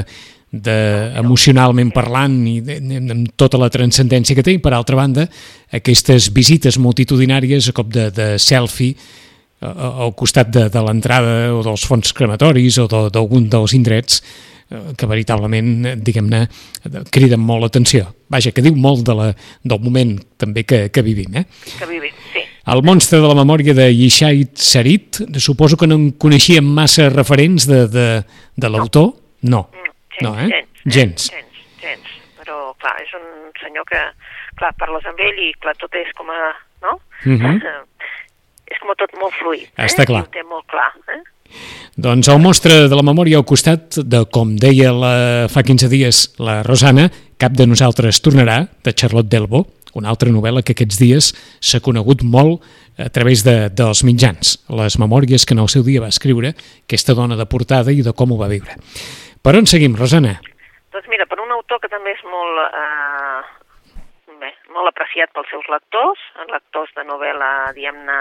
[0.63, 0.77] de,
[1.19, 5.27] emocionalment parlant i de, amb tota la transcendència que té i per altra banda
[5.75, 8.95] aquestes visites multitudinàries a cop de, de selfie
[9.65, 14.19] al costat de, de l'entrada o dels fons crematoris o d'algun de, dels indrets
[14.69, 15.71] eh, que veritablement,
[16.03, 16.43] diguem-ne,
[17.13, 18.09] criden molt l'atenció.
[18.29, 19.29] Vaja, que diu molt de la,
[19.63, 21.39] del moment també que, que vivim.
[21.39, 21.45] Eh?
[21.79, 22.43] Que vivim, sí.
[22.73, 27.67] El monstre de la memòria de Yishai Sarit, suposo que no en coneixíem massa referents
[27.69, 28.07] de, de,
[28.57, 29.13] de l'autor?
[29.45, 29.67] No.
[29.69, 29.85] no.
[30.15, 30.47] Gens, no, eh?
[30.49, 31.27] gens, gens.
[31.33, 32.15] Gens, gens.
[32.39, 34.01] Però, clar, és un senyor que,
[34.59, 36.41] clar, parles amb ell i, clar, tot és com a,
[36.85, 36.99] no?
[37.25, 37.55] Uh -huh.
[38.65, 39.69] és com a tot molt fluid.
[39.75, 39.85] Eh?
[39.85, 40.25] Està clar.
[40.25, 41.21] I ho té molt clar, eh?
[41.95, 46.35] Doncs el mostre de la memòria al costat de, com deia la, fa 15 dies
[46.39, 51.33] la Rosana, Cap de nosaltres tornarà, de Charlotte Delbo, una altra novel·la que aquests dies
[51.59, 52.63] s'ha conegut molt
[52.97, 57.15] a través de, dels mitjans, les memòries que en el seu dia va escriure aquesta
[57.15, 58.77] dona de portada i de com ho va viure.
[59.45, 60.31] Per on seguim, Rosana?
[60.89, 63.99] Doncs mira, per un autor que també és molt, eh,
[64.41, 68.15] bé, molt apreciat pels seus lectors, lectors de novel·la, diguem-ne,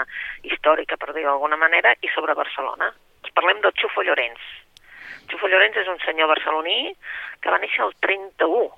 [0.45, 2.91] històrica, per dir-ho d'alguna manera, i sobre Barcelona.
[3.23, 4.43] Ens parlem del Xufo Llorenç.
[5.31, 6.93] Xufo Llorenç és un senyor barceloní
[7.41, 8.69] que va néixer el 31,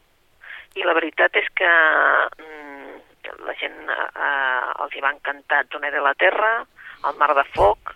[0.80, 2.96] i la veritat és que mm,
[3.44, 6.64] la gent eh, els hi va encantar Doner de la Terra,
[7.12, 7.92] El mar de foc,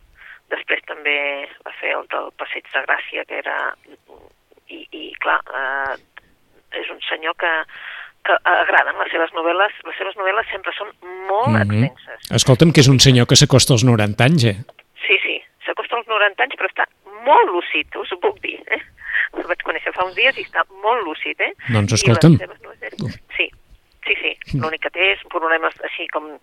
[0.51, 3.55] després també va fer el del Passeig de Gràcia, que era...
[4.71, 5.95] I, i clar, eh,
[6.79, 7.51] és un senyor que,
[8.27, 9.75] que agraden les seves novel·les.
[9.87, 10.91] Les seves novel·les sempre són
[11.29, 11.85] molt mm -hmm.
[11.89, 12.31] extenses.
[12.39, 14.57] Escolta'm, que és un senyor que s'acosta als 90 anys, eh?
[15.05, 16.85] Sí, sí, s'acosta als 90 anys, però està
[17.25, 18.81] molt lúcid, us ho puc dir, eh?
[19.37, 21.53] El vaig conèixer fa uns dies i està molt lúcid, eh?
[21.71, 22.37] Doncs escolta'm.
[23.37, 23.47] Sí,
[24.05, 24.31] sí, sí.
[24.59, 26.37] L'únic que té és problemes així com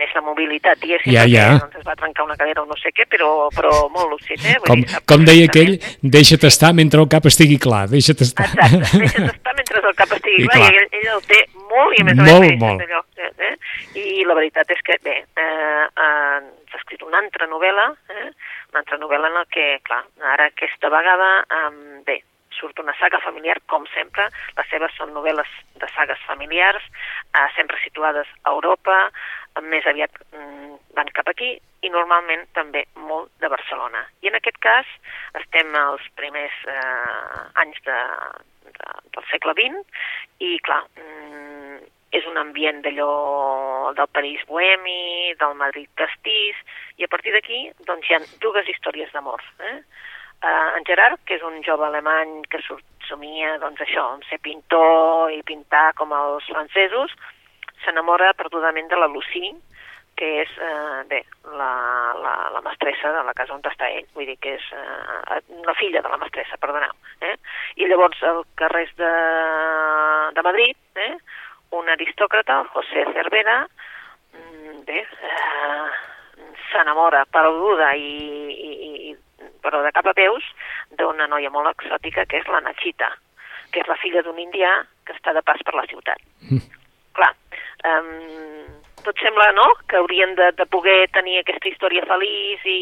[0.00, 1.46] més la mobilitat, diguéssim, ja, ja.
[1.58, 4.56] doncs es va trencar una cadera o no sé què, però, però molt lúcid, eh?
[4.62, 5.74] Vull com, dir, com deia aquell,
[6.16, 8.48] deixa't estar mentre el cap estigui clar, deixa't estar.
[8.48, 10.70] Exacte, deixa't estar mentre el cap estigui I clar, clar.
[10.70, 12.86] i ell, ell el té molt i a més a més molt.
[12.86, 13.54] allò, eh, eh?
[13.98, 16.38] I la veritat és que, bé, eh, eh,
[16.70, 18.30] s'ha escrit una altra novel·la, eh?
[18.72, 20.02] una altra novel·la en la que, clar,
[20.34, 21.70] ara aquesta vegada, eh,
[22.06, 22.20] bé,
[22.58, 24.28] surt una saga familiar, com sempre.
[24.58, 26.84] Les seves són novel·les de sagues familiars,
[27.32, 28.98] eh, sempre situades a Europa,
[29.62, 34.04] més aviat mm, van cap aquí, i normalment també molt de Barcelona.
[34.22, 34.90] I en aquest cas
[35.40, 37.98] estem als primers eh, anys de,
[38.66, 40.02] de, del segle XX,
[40.46, 41.86] i clar, mm,
[42.18, 46.56] és un ambient d'allò del París bohemi, del Madrid castís,
[46.96, 49.44] i a partir d'aquí doncs, hi ha dues històries d'amor.
[49.70, 49.76] Eh?
[50.38, 52.60] Uh, en Gerard, que és un jove alemany que
[53.08, 57.14] somia doncs, això, ser pintor i pintar com els francesos,
[57.84, 59.56] s'enamora perdudament de la Lucie,
[60.18, 61.20] que és, eh, bé,
[61.54, 61.70] la,
[62.18, 65.74] la, la mestressa de la casa on està ell, vull dir que és eh, la
[65.78, 66.90] filla de la mestressa, perdoneu.
[67.22, 67.36] Eh?
[67.78, 69.12] I llavors, al carrers de,
[70.34, 71.14] de Madrid, eh,
[71.78, 73.60] un aristòcrata, José Cervera,
[74.34, 78.10] mm, bé, eh, s'enamora perduda i,
[78.50, 79.16] i, i,
[79.68, 80.44] però de cap a peus
[80.96, 83.12] d'una noia molt exòtica que és la Nachita,
[83.72, 84.72] que és la filla d'un indià
[85.04, 86.24] que està de pas per la ciutat.
[86.48, 86.64] Mm.
[87.18, 87.32] Clar,
[87.92, 92.80] um, tot sembla, no?, que haurien de, de poder tenir aquesta història feliç i,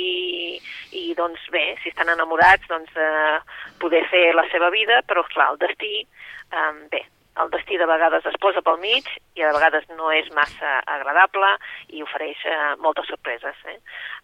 [1.03, 3.37] i doncs bé, si estan enamorats, doncs eh,
[3.83, 7.03] poder fer la seva vida, però clar, el destí, eh, bé,
[7.43, 11.51] el destí de vegades es posa pel mig i de vegades no és massa agradable
[11.93, 13.59] i ofereix eh, moltes sorpreses.
[13.73, 13.77] Eh?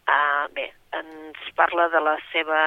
[0.08, 0.64] Uh, bé,
[0.96, 2.62] ens parla de la seva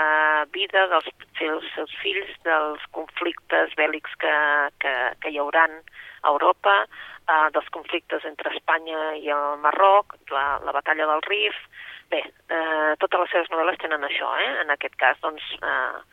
[0.53, 4.36] vida, dels seus, seus fills, dels conflictes bèl·lics que,
[4.84, 10.47] que, que hi hauran a Europa, uh, dels conflictes entre Espanya i el Marroc, la,
[10.65, 11.60] la batalla del Rif...
[12.05, 12.19] Bé,
[12.53, 14.49] uh, totes les seves novel·les tenen això, eh?
[14.62, 16.03] En aquest cas, doncs, uh,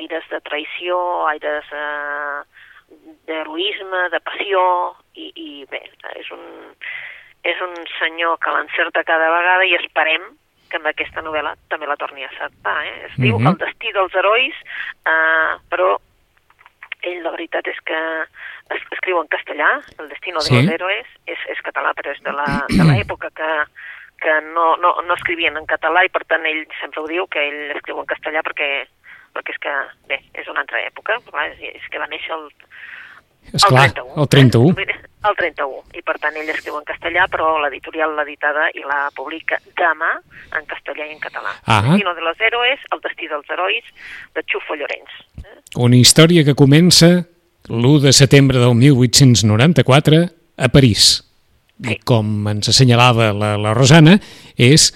[0.00, 0.96] aires de traïció,
[1.28, 1.68] aires...
[1.68, 2.70] Uh,
[3.26, 4.60] d'heroisme, de passió,
[5.14, 5.82] i, i bé,
[6.18, 6.42] és un,
[7.44, 10.22] és un senyor que l'encerta cada vegada i esperem
[10.70, 12.78] que amb aquesta novel·la també la torni a acertar.
[12.86, 12.94] Eh?
[13.10, 13.46] Es diu Mhm.
[13.52, 14.54] El destí dels herois,
[15.06, 15.98] eh, però
[17.02, 17.98] ell la veritat és que
[18.70, 20.54] es, escriu en castellà, El destino Sí.
[20.56, 23.64] de los héroes, és, és català, però és de la- de l'època que,
[24.22, 27.40] que no, no, no escrivien en català i per tant ell sempre ho diu, que
[27.48, 28.86] ell escriu en castellà perquè
[29.36, 29.76] perquè és que,
[30.10, 32.48] bé, és una altra època, clar, és, és que va néixer el,
[33.52, 34.22] Esclar, el 31.
[34.22, 34.70] el 31.
[34.70, 34.74] Eh?
[34.76, 35.82] Vull dir, El 31.
[35.94, 40.16] I per tant ell escriu en castellà, però l'editorial l'ha editada i la publica demà
[40.58, 41.52] en castellà i en català.
[41.62, 41.82] Ah.
[41.84, 43.86] Destino de los héroes, El destí dels herois,
[44.34, 45.14] de Xufo Llorenç.
[45.44, 45.58] Eh?
[45.78, 47.12] Una història que comença
[47.68, 50.24] l'1 de setembre del 1894
[50.58, 51.22] a París.
[51.86, 54.18] I com ens assenyalava la, la Rosana,
[54.58, 54.90] és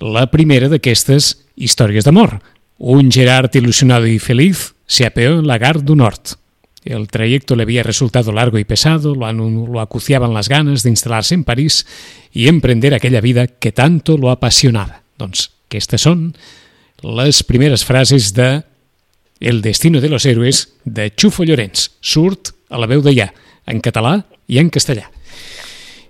[0.00, 2.36] la primera d'aquestes històries d'amor.
[2.82, 6.38] Un Gerard ilusionado y feliz se apeó en la gare du Nord.
[6.82, 11.34] El trayecto le había resultado largo y pesado, lo, lo acuciaban las ganas de instalarse
[11.34, 11.86] en París
[12.32, 15.02] y emprender aquella vida que tanto lo apasionaba.
[15.20, 16.30] Doncs aquestes són
[17.04, 18.62] les primeres frases de
[19.40, 21.90] El destino de los héroes de Xufo Llorenç.
[22.00, 23.28] Surt a la veu ja,
[23.68, 25.04] en català i en castellà.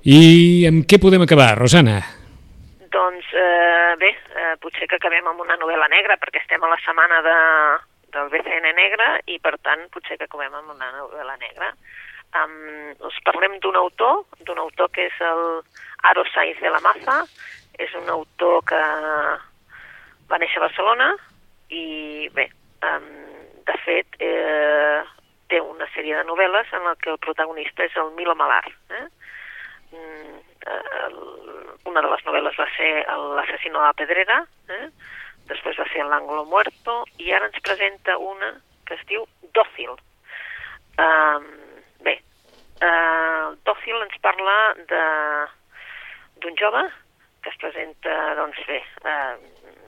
[0.06, 1.98] I amb què podem acabar, Rosana?
[2.94, 4.14] Doncs eh, bé,
[4.62, 7.36] potser que acabem amb una novel·la negra, perquè estem a la setmana de,
[8.14, 11.72] del BCN negre i per tant potser que acabem amb una novel·la negra.
[12.30, 15.44] Um, us parlem d'un autor, d'un autor que és el
[16.10, 17.16] Aro Saiz de la Maza,
[17.78, 18.82] és un autor que
[20.30, 21.10] va néixer a Barcelona
[21.74, 22.46] i bé,
[22.86, 23.08] um,
[23.66, 25.00] de fet eh,
[25.50, 28.64] té una sèrie de novel·les en la que el protagonista és el Milo Malar.
[28.94, 29.06] Eh?
[29.90, 31.09] Mm, eh,
[31.90, 32.90] una de les novel·les va ser
[33.37, 34.87] L'assassino de la pedrera, eh?
[35.51, 38.53] després va ser L'Anglo Muerto, i ara ens presenta una
[38.87, 39.94] que es diu Dòcil.
[41.01, 41.46] Um,
[42.07, 42.16] bé,
[42.83, 44.57] uh, Dòcil ens parla
[44.90, 46.85] d'un jove
[47.40, 49.35] que es presenta, doncs bé, uh,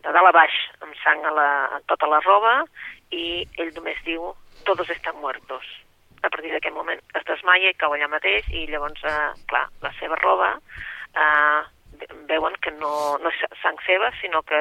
[0.03, 2.55] de dalt a baix, amb sang a, la, a tota la roba,
[3.13, 4.33] i ell només diu
[4.67, 5.67] todos están muertos.
[6.23, 9.93] A partir d'aquest moment es desmaia i cau allà mateix i llavors, eh, clar, la
[9.99, 11.61] seva roba eh,
[12.31, 14.61] veuen que no, no és sang seva, sinó que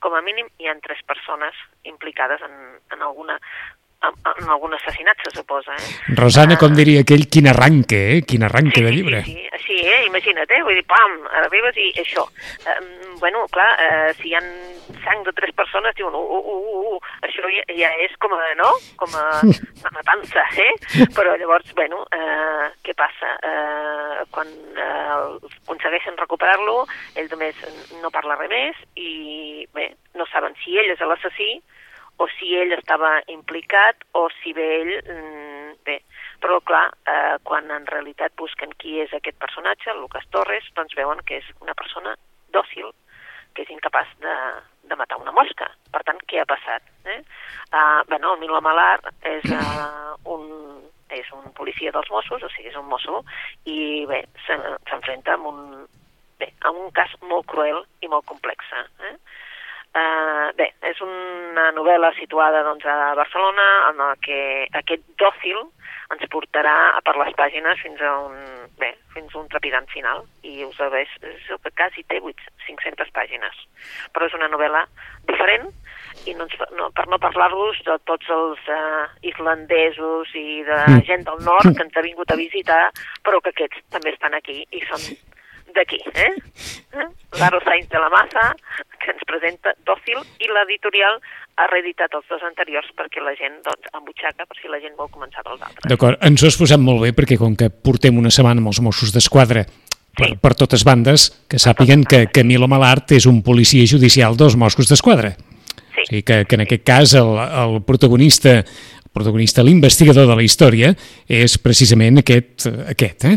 [0.00, 2.56] com a mínim hi ha tres persones implicades en,
[2.94, 3.38] en alguna
[4.08, 5.74] en, algun assassinat, se suposa.
[5.76, 6.14] Eh?
[6.18, 8.20] Rosana, com diria aquell, quin arranque, eh?
[8.28, 9.22] Quin arranque sí, de llibre.
[9.24, 10.04] Sí, sí, sí eh?
[10.06, 10.62] imagina't, eh?
[10.66, 12.26] Vull dir, pam, arribes i això.
[12.66, 12.78] Eh,
[13.20, 14.42] bueno, clar, eh, si hi ha
[15.04, 18.40] sang de tres persones, diuen, uh, uh, uh, uh, això ja, ja és com a,
[18.58, 18.70] no?
[19.00, 19.24] Com a
[19.82, 20.72] una matança, eh?
[21.14, 23.36] Però llavors, bueno, eh, què passa?
[23.42, 25.18] Eh, quan eh,
[25.64, 26.82] aconsegueixen recuperar-lo,
[27.18, 27.58] ell només
[28.02, 31.54] no parla res més i, bé, no saben si ell és l'assassí
[32.18, 34.92] o si ell estava implicat o si bé ell...
[35.02, 35.98] Mm, bé,
[36.42, 41.22] però clar, eh, quan en realitat busquen qui és aquest personatge, Lucas Torres, doncs veuen
[41.26, 42.14] que és una persona
[42.54, 42.90] dòcil,
[43.54, 44.36] que és incapaç de,
[44.90, 45.68] de matar una mosca.
[45.92, 46.86] Per tant, què ha passat?
[47.06, 47.20] Eh?
[47.72, 50.46] Uh, bueno, el Milo Malar és uh, un
[51.12, 53.20] és un policia dels Mossos, o sigui, és un mosso,
[53.68, 55.58] i bé, s'enfrenta amb un,
[56.40, 58.72] bé, amb un cas molt cruel i molt complex.
[58.78, 59.12] Eh?
[59.92, 64.38] Uh, bé, és una novel·la situada doncs, a Barcelona en la que
[64.80, 65.58] aquest dòcil
[66.12, 68.38] ens portarà per les pàgines fins a un,
[68.80, 73.60] bé, fins a un trepidant final i us és que quasi té 8, 500 pàgines
[74.16, 74.86] però és una novel·la
[75.28, 75.68] diferent
[76.28, 76.46] i no,
[76.78, 81.04] no, per no parlar-vos de tots els uh, islandesos i de mm.
[81.08, 82.82] gent del nord que ens ha vingut a visitar
[83.24, 85.04] però que aquests també estan aquí i són
[85.76, 86.32] d'aquí, eh?
[87.00, 87.08] eh?
[87.40, 88.50] L'Aro Sainz de la Massa,
[89.02, 91.18] que ens presenta Dòcil, i l'editorial
[91.60, 95.10] ha reeditat els dos anteriors perquè la gent, doncs, embutxaca, per si la gent vol
[95.12, 95.88] començar dels altres.
[95.88, 98.80] D'acord, ens ho has posat molt bé perquè com que portem una setmana amb els
[98.84, 100.38] Mossos d'Esquadra per, sí.
[100.40, 105.34] per totes bandes, que sàpiguen que Camilo Malart és un policia judicial dels Mossos d'Esquadra.
[105.92, 106.00] Sí.
[106.02, 110.44] O sigui que, que en aquest cas el, el protagonista el protagonista, l'investigador de la
[110.44, 110.94] història,
[111.28, 113.36] és precisament aquest, aquest eh?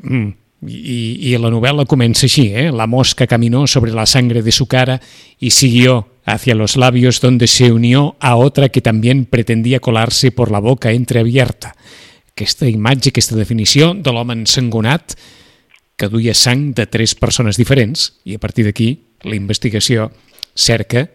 [0.00, 0.32] Mm
[0.66, 2.70] i, y la novel·la comença així, ¿eh?
[2.72, 5.00] La mosca caminó sobre la sangre de su cara
[5.38, 10.50] y siguió hacia los labios donde se unió a otra que también pretendía colarse por
[10.50, 11.76] la boca entreabierta.
[12.32, 15.14] Aquesta imatge, aquesta definició de l'home ensangonat
[15.96, 18.88] que duia sang de tres persones diferents i a partir d'aquí
[19.22, 20.10] la investigació
[20.54, 21.06] cerca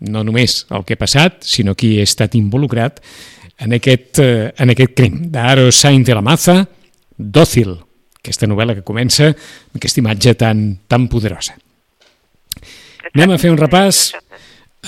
[0.00, 3.00] no només el que ha passat, sinó qui ha estat involucrat
[3.58, 5.20] en aquest, eh, en aquest crim.
[5.30, 6.68] D'Aro Sainz de la Maza,
[7.16, 7.76] Dòcil,
[8.24, 11.58] aquesta novel·la que comença amb aquesta imatge tan, tan poderosa.
[13.12, 14.08] Anem a fer un repàs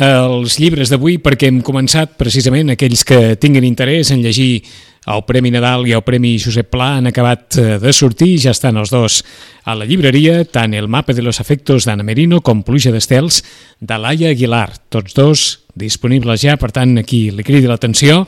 [0.02, 4.64] als llibres d'avui perquè hem començat precisament aquells que tinguin interès en llegir
[5.06, 8.76] el Premi Nadal i el Premi Josep Pla han acabat eh, de sortir, ja estan
[8.80, 9.20] els dos
[9.64, 13.42] a la llibreria, tant El mapa de los afectos d'Anna Merino com Pluja d'Estels
[13.78, 15.46] de Laia Aguilar, tots dos
[15.78, 18.24] disponibles ja, per tant aquí li cridi l'atenció,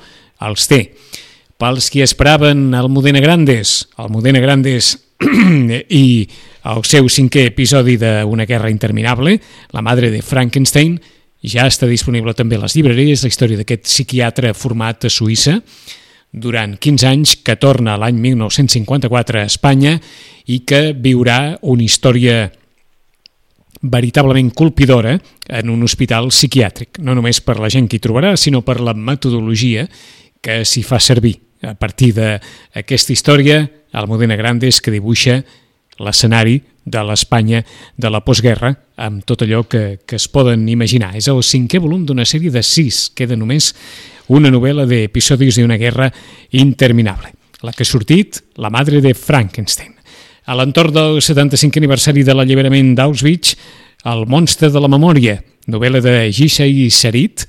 [0.47, 0.85] els té.
[1.59, 4.93] Pels qui esperaven el Modena Grandes, el Modena Grandes
[5.91, 6.29] i
[6.71, 9.41] el seu cinquè episodi d'Una guerra interminable,
[9.75, 11.01] La madre de Frankenstein,
[11.43, 15.57] ja està disponible també a les llibreries, la història d'aquest psiquiatre format a Suïssa.
[16.31, 19.97] Durant 15 anys, que torna l'any 1954 a Espanya
[20.47, 22.53] i que viurà una història
[23.83, 25.17] veritablement colpidora
[25.49, 28.95] en un hospital psiquiàtric, no només per la gent que hi trobarà, sinó per la
[28.95, 29.89] metodologia
[30.39, 35.41] que s'hi fa servir a partir d'aquesta història, Almudena Grandes, que dibuixa
[35.99, 37.65] l'escenari de l'Espanya
[37.97, 41.15] de la postguerra amb tot allò que, que es poden imaginar.
[41.19, 43.09] És el cinquè volum d'una sèrie de sis.
[43.15, 43.73] Queda només
[44.33, 46.09] una novel·la d'episodis d'una guerra
[46.57, 47.35] interminable.
[47.63, 49.95] La que ha sortit, La madre de Frankenstein.
[50.49, 53.57] A l'entorn del 75 aniversari de l'alliberament d'Auschwitz,
[54.07, 57.45] El monstre de la memòria, novel·la de Gisha i Sarit,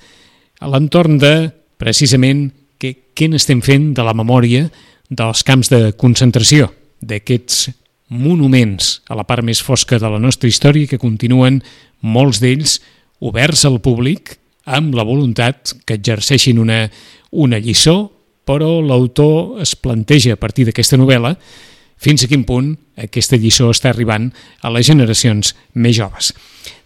[0.60, 1.34] a l'entorn de,
[1.80, 4.70] precisament, que, què n'estem fent de la memòria
[5.10, 6.70] dels camps de concentració,
[7.02, 7.70] d'aquests
[8.10, 11.62] monuments a la part més fosca de la nostra història que continuen
[12.02, 12.80] molts d'ells
[13.20, 16.86] oberts al públic amb la voluntat que exerceixin una,
[17.32, 18.10] una lliçó,
[18.46, 21.36] però l'autor es planteja a partir d'aquesta novel·la
[22.00, 24.30] fins a quin punt aquesta lliçó està arribant
[24.64, 26.34] a les generacions més joves.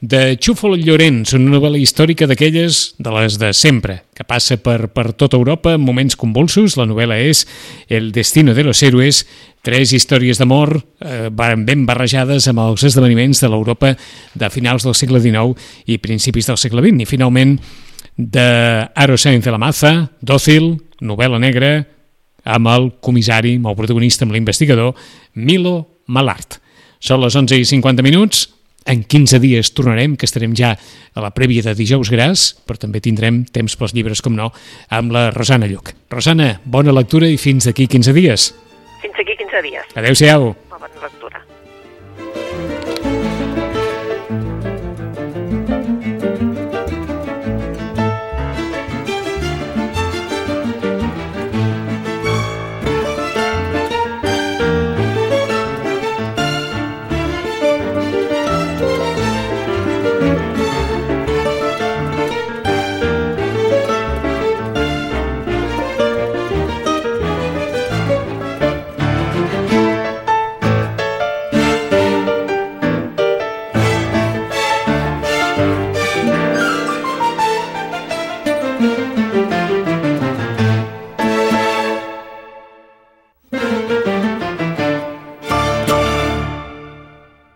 [0.04, 5.14] De Xúfol Llorenç, una novel·la històrica d'aquelles de les de sempre, que passa per, per
[5.16, 6.76] tota Europa en moments convulsos.
[6.78, 7.46] La novel·la és
[7.88, 9.24] El destino de los héroes,
[9.64, 13.96] tres històries d'amor eh, ben barrejades amb els esdeveniments de l'Europa
[14.36, 15.56] de finals del segle XIX
[15.88, 17.06] i principis del segle XX.
[17.06, 17.58] I finalment,
[18.18, 21.74] de Aro Sainz de la Maza, Dòcil, novel·la negra,
[22.44, 24.94] amb el comissari, amb el protagonista, amb l'investigador,
[25.36, 26.60] Milo Malart.
[27.04, 28.48] Són les 11 i 50 minuts,
[28.86, 33.00] en 15 dies tornarem, que estarem ja a la prèvia de dijous gras, però també
[33.04, 34.52] tindrem temps pels llibres, com no,
[34.92, 35.94] amb la Rosana Lluc.
[36.12, 38.50] Rosana, bona lectura i fins d'aquí 15 dies.
[39.04, 39.96] Fins aquí 15 dies.
[39.96, 40.52] Adéu-siau.
[40.72, 41.23] Bona lectura.